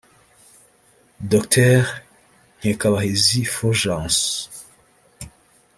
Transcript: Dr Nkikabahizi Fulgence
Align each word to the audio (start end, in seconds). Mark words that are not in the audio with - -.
Dr 1.31 1.85
Nkikabahizi 2.59 3.45
Fulgence 3.53 4.49